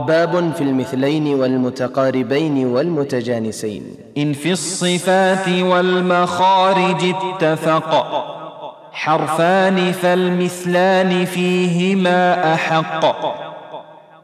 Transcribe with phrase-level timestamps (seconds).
[0.00, 3.96] باب في المثلين والمتقاربين والمتجانسين.
[4.18, 7.92] إن في الصفات والمخارج اتفق.
[8.92, 13.04] حرفان فالمثلان فيهما أحق.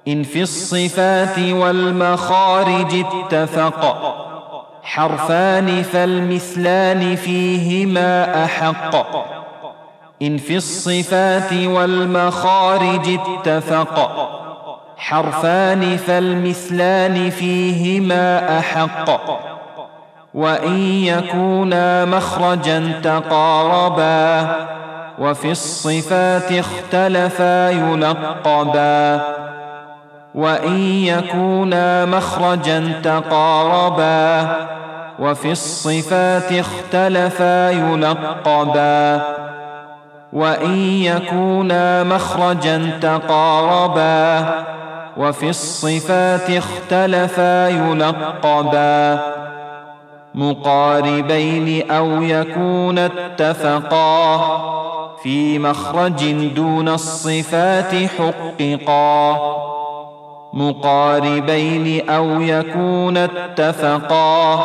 [0.08, 4.14] إن في الصفات والمخارج اتفق.
[4.82, 9.16] حرفان فالمثلان فيهما أحق.
[10.22, 14.38] إن في الصفات والمخارج اتفق.
[15.02, 19.10] حرفان فالمثلان فيهما أحق.
[20.34, 24.56] وإن يكونا مخرجا تقاربا
[25.18, 29.20] وفي الصفات اختلفا يلقبا
[30.34, 34.56] وإن يكونا مخرجا تقاربا
[35.18, 39.22] وفي الصفات اختلفا يلقبا
[40.32, 44.44] وإن يكونا مخرجا تقاربا
[45.16, 49.20] وفي الصفات اختلفا يلقبا.
[50.34, 54.38] مقاربين أو يكون اتفقا.
[55.22, 59.38] في مخرج دون الصفات حققا.
[60.52, 64.56] مقاربين أو يكون اتفقا.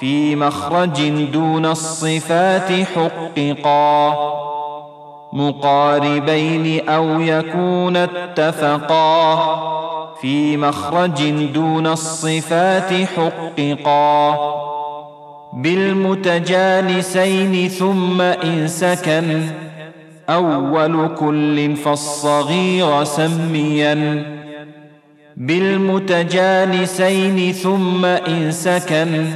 [0.00, 4.16] في مخرج دون الصفات حققا.
[5.32, 9.36] مقاربين أو يكون اتفقا
[10.20, 14.38] في مخرج دون الصفات حققا
[15.52, 19.42] بالمتجانسين ثم إن سكن
[20.28, 24.24] أول كل فالصغير سميا
[25.36, 29.26] بالمتجانسين ثم إن سكن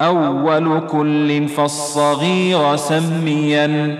[0.00, 3.96] أول كل فالصغير سميا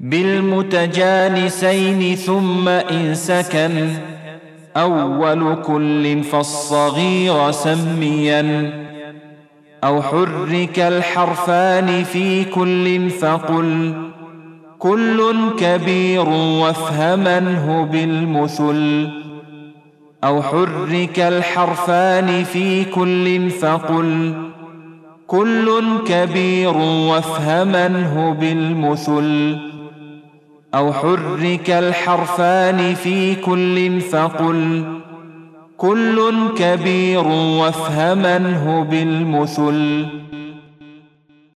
[0.00, 3.88] بالمتجانسين ثم إن سكن.
[4.76, 8.72] أول كل فالصغير سميا.
[9.84, 13.94] أو حرك الحرفان في كل فقل.
[14.78, 19.08] كل كبير وافهمنه بالمثل.
[20.24, 24.34] أو حرك الحرفان في كل فقل.
[25.26, 29.69] كل كبير وافهمنه بالمثل.
[30.74, 34.84] أو حرك الحرفان في كل فقل
[35.76, 40.06] كل كبير وافهمنه بالمثل.